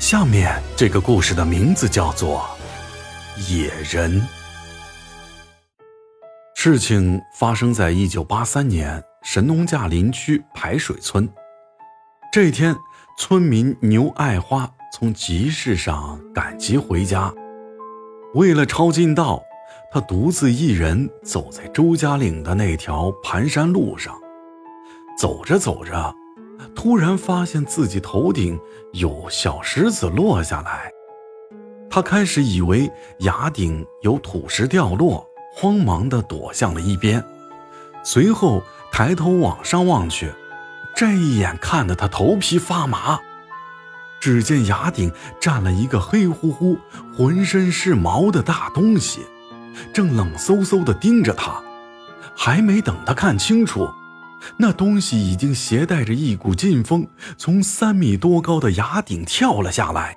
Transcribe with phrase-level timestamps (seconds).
[0.00, 2.48] 下面这个故事的名字叫做
[3.52, 4.20] 《野人》。
[6.54, 11.28] 事情发生在一九八三年神农架林区排水村。
[12.32, 12.74] 这天，
[13.18, 17.32] 村民牛爱花从集市上赶集回家，
[18.34, 19.42] 为了抄近道，
[19.92, 24.14] 他独自一人走在周家岭的那条盘山路上。
[25.18, 26.14] 走着走着。
[26.74, 28.58] 突然发现自己头顶
[28.92, 30.90] 有小石子落下来，
[31.90, 37.24] 他开始以为崖顶有土石掉落，慌忙地躲向了一边。
[38.04, 40.32] 随后抬头往上望去，
[40.94, 43.18] 这一眼看得他头皮发麻。
[44.20, 46.76] 只见崖顶站了一个黑乎乎、
[47.16, 49.20] 浑身是毛的大东西，
[49.92, 51.62] 正冷飕飕地盯着他。
[52.34, 53.88] 还没等他看清楚。
[54.56, 57.06] 那东西已经携带着一股劲风，
[57.36, 60.16] 从三米多高的崖顶跳了下来。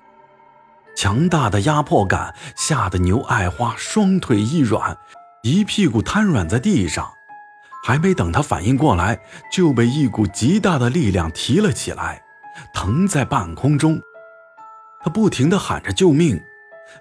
[0.95, 4.97] 强大的压迫感吓得牛爱花双腿一软，
[5.41, 7.09] 一屁股瘫软在地上。
[7.83, 9.19] 还没等他反应过来，
[9.51, 12.21] 就被一股极大的力量提了起来，
[12.73, 13.99] 腾在半空中。
[15.03, 16.39] 他不停地喊着救命，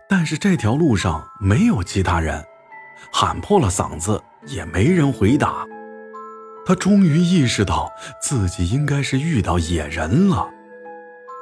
[0.09, 2.43] 但是这条路上没有其他人，
[3.13, 5.67] 喊破了嗓子也没人回答。
[6.65, 7.91] 他终于意识到
[8.23, 10.49] 自己应该是遇到野人了。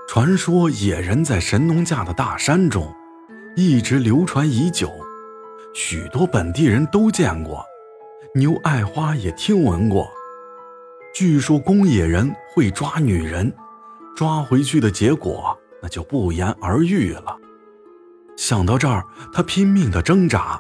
[0.09, 2.95] 传说野人在神农架的大山中，
[3.57, 4.91] 一直流传已久，
[5.75, 7.63] 许多本地人都见过，
[8.35, 10.11] 牛爱花也听闻过。
[11.15, 13.53] 据说公野人会抓女人，
[14.17, 17.37] 抓回去的结果那就不言而喻了。
[18.37, 20.59] 想到这儿，他拼命地挣扎，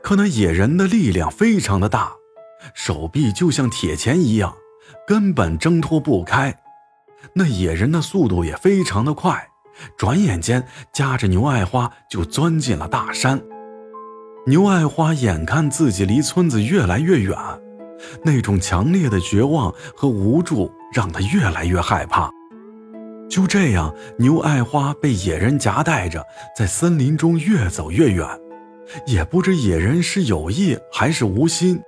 [0.00, 2.14] 可那野人的力量非常的大。
[2.74, 4.54] 手臂就像铁钳一样，
[5.06, 6.54] 根本挣脱不开。
[7.34, 9.48] 那野人的速度也非常的快，
[9.96, 13.40] 转眼间夹着牛爱花就钻进了大山。
[14.46, 17.36] 牛爱花眼看自己离村子越来越远，
[18.24, 22.30] 那种强烈的绝望和无助让他越来越害怕。
[23.28, 26.24] 就这样，牛爱花被野人夹带着
[26.56, 28.26] 在森林中越走越远，
[29.06, 31.80] 也不知野人是有意还是无心。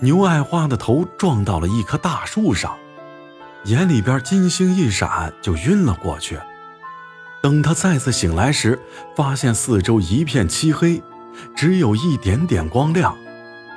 [0.00, 2.76] 牛爱花的头撞到了一棵大树上，
[3.64, 6.38] 眼里边金星一闪，就晕了过去。
[7.42, 8.78] 等他再次醒来时，
[9.16, 11.02] 发现四周一片漆黑，
[11.56, 13.16] 只有一点点光亮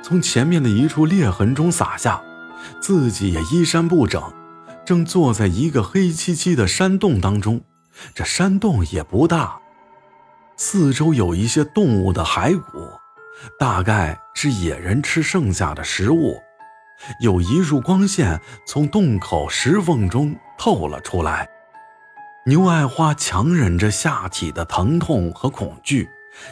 [0.02, 2.22] 从前面的一处裂痕中洒下，
[2.80, 4.22] 自己也衣衫不整，
[4.84, 7.60] 正坐在一个黑漆漆的山洞当中。
[8.14, 9.58] 这山洞也不大，
[10.56, 12.88] 四周有一些动物的骸骨。
[13.58, 16.40] 大概是野人吃剩下的食物，
[17.20, 21.48] 有一束光线从洞口石缝中透了出来。
[22.46, 26.08] 牛爱花强忍着下体的疼痛和恐惧，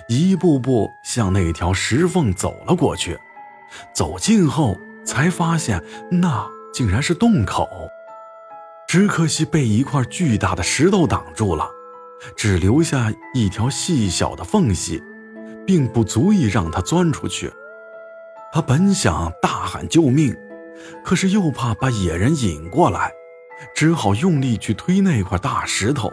[0.08, 3.18] 一步步向那条石缝走了过去。
[3.94, 7.68] 走近后，才发现那竟然是洞口，
[8.88, 11.68] 只可惜被一块巨大的石头挡住了，
[12.36, 15.02] 只留下一条细小的缝隙。
[15.70, 17.48] 并不足以让他钻出去。
[18.53, 20.36] 他本想大喊救命，
[21.04, 23.12] 可是又怕把野人引过来，
[23.72, 26.12] 只好用力去推那块大石头，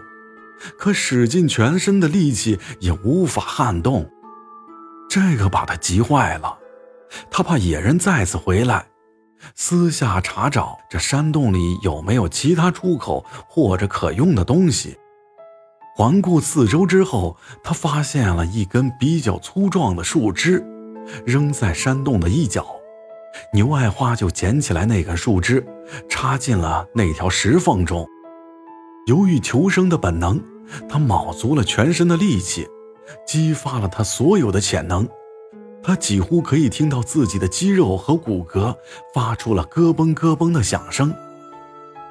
[0.78, 4.07] 可使尽全身的力气也无法撼动。
[5.09, 6.56] 这个把他急坏了，
[7.31, 8.85] 他怕野人再次回来，
[9.56, 14.96] 私下查找这山洞里有没有其他出口或者可用的东西。
[15.97, 20.63] 环顾四周之后，他发现了一根比较粗壮的树枝，
[21.25, 22.63] 扔在山洞的一角。
[23.52, 25.66] 牛爱花就捡起来那根树枝，
[26.08, 28.08] 插进了那条石缝中。
[29.08, 30.40] 由于求生的本能，
[30.88, 32.68] 他卯足了全身的力气，
[33.25, 35.09] 激发了他所有的潜能。
[35.81, 38.75] 他几乎可以听到自己的肌肉和骨骼
[39.16, 41.12] 发出了咯嘣咯嘣的响声。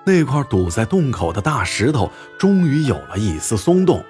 [0.06, 4.05] 那块堵在洞口的大石头终于有了一丝松动，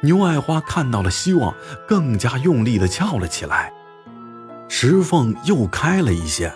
[0.00, 1.54] 牛爱花看到了希望，
[1.86, 3.70] 更加用力地撬了起来。
[4.68, 6.50] 石缝又开了一些，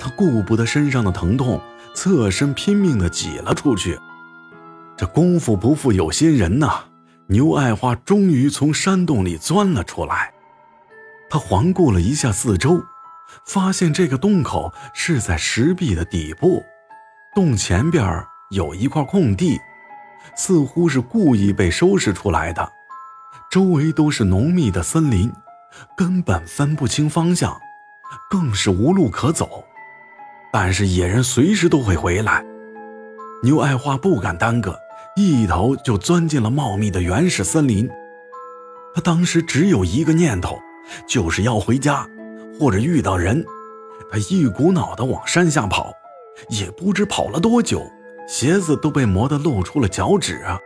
[0.00, 1.60] 他顾不得身上的疼痛，
[1.94, 3.96] 侧身拼命地挤了出去。
[4.96, 6.84] 这功夫不负有心人呐，
[7.28, 10.34] 牛爱花终于从山洞里钻了出来。
[11.30, 12.82] 他环顾了一下四周，
[13.46, 16.64] 发现这个洞口是在石壁的底部。
[17.34, 19.58] 洞前边有一块空地，
[20.36, 22.70] 似乎是故意被收拾出来的。
[23.50, 25.32] 周围都是浓密的森林，
[25.96, 27.58] 根本分不清方向，
[28.28, 29.64] 更是无路可走。
[30.52, 32.44] 但是野人随时都会回来，
[33.42, 34.78] 牛爱花不敢耽搁，
[35.16, 37.88] 一头就钻进了茂密的原始森林。
[38.94, 40.60] 他当时只有一个念头，
[41.06, 42.06] 就是要回家，
[42.60, 43.42] 或者遇到人。
[44.10, 45.90] 他一股脑的往山下跑，
[46.48, 47.82] 也不知跑了多久，
[48.28, 50.58] 鞋子都被磨得露出了脚趾啊！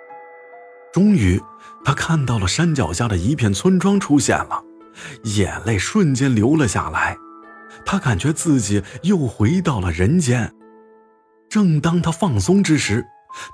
[0.92, 1.40] 终于，
[1.84, 4.62] 他看到了山脚下的一片村庄出现了，
[5.24, 7.16] 眼泪瞬间流了下来。
[7.84, 10.52] 他感觉自己又回到了人间。
[11.48, 13.04] 正当他放松之时，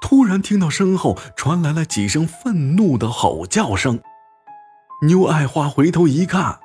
[0.00, 4.00] 突然听到身后传来了几声愤怒的吼叫声。
[5.06, 6.60] 牛爱花回头一看，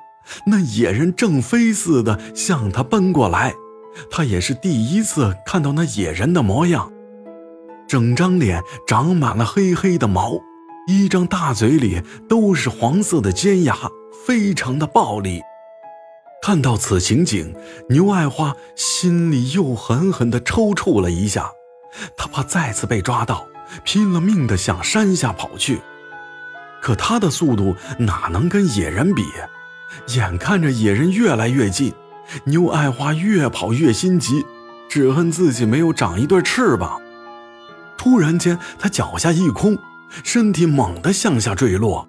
[0.46, 3.54] 那野人正飞似的向他奔过来。
[4.10, 6.92] 他也是第一次看到那野人的模样，
[7.88, 10.40] 整张脸长满了黑黑的毛，
[10.86, 13.76] 一张大嘴里都是黄色的尖牙，
[14.26, 15.40] 非常的暴力。
[16.40, 17.54] 看到此情景，
[17.88, 21.50] 牛爱花心里又狠狠地抽搐了一下。
[22.16, 23.48] 他怕再次被抓到，
[23.84, 25.80] 拼了命地向山下跑去。
[26.80, 29.24] 可他的速度哪能跟野人比？
[30.14, 31.92] 眼看着野人越来越近，
[32.44, 34.44] 牛爱花越跑越心急，
[34.88, 37.00] 只恨自己没有长一对翅膀。
[37.96, 39.76] 突然间，他脚下一空，
[40.24, 42.08] 身体猛地向下坠落。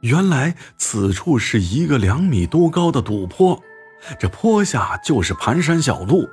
[0.00, 3.60] 原来此处是一个两米多高的陡坡，
[4.18, 6.28] 这坡下就是盘山小路。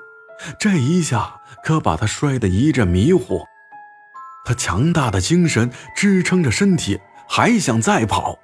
[0.60, 3.44] 这一下可把他摔得一阵迷糊。
[4.46, 7.00] 他强大的精神支撑着身体。
[7.26, 8.38] 还想再跑，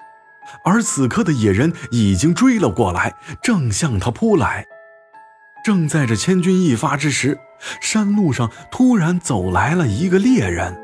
[0.64, 4.66] 而此刻的野人已经追了过来，正向他扑来。
[5.64, 7.38] 正在这千钧一发之时，
[7.82, 10.76] 山路上突然走来了一个猎人，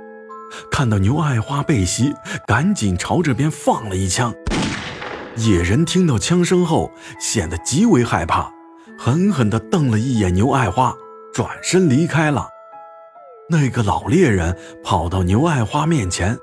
[0.71, 2.13] 看到牛爱花被袭，
[2.45, 4.33] 赶紧朝这边放了一枪。
[5.37, 8.51] 野人听到枪声后，显得极为害怕，
[8.97, 10.93] 狠狠地瞪了一眼牛爱花，
[11.33, 12.47] 转身离开了。
[13.49, 16.37] 那个老猎人跑到牛爱花面前，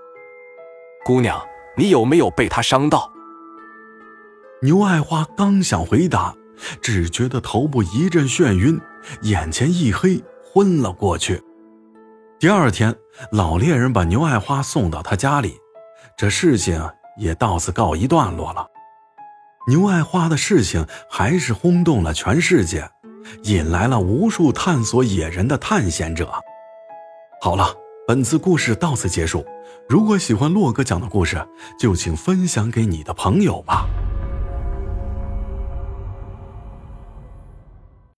[1.05, 1.41] 姑娘。
[1.75, 3.12] 你有没有被他伤到？
[4.65, 6.33] 牛爱花刚想回答，
[6.81, 8.81] 只觉得头部一阵眩晕，
[9.23, 11.43] 眼前一黑，昏了过去。
[12.39, 12.95] 第二天，
[13.33, 15.57] 老猎人把牛爱花送到他家里，
[16.17, 16.81] 这事情
[17.19, 18.65] 也到此告一段落了。
[19.67, 22.89] 牛爱花的事情还是轰动了全世界，
[23.43, 26.31] 引来了无数探索野人的探险者。
[27.41, 27.75] 好了，
[28.07, 29.45] 本次故事到此结束。
[29.89, 31.45] 如果喜欢洛哥讲的故事，
[31.81, 33.89] 就请分享给你的朋友吧。